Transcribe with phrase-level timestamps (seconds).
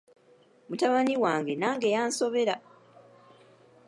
[0.67, 2.55] Mutabani wange nange yansobera.